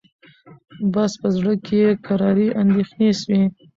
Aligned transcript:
بس 0.93 1.11
په 1.21 1.27
زړه 1.35 1.53
کي 1.65 1.75
یې 1.83 1.89
کراري 2.05 2.47
اندېښنې 2.61 3.09
سوې 3.21 3.41